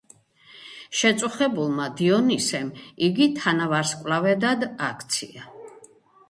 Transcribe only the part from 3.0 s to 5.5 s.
იგი თანავარსკვლავედად აქცია.